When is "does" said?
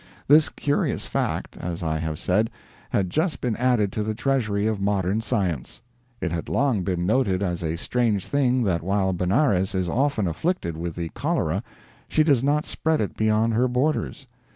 12.23-12.41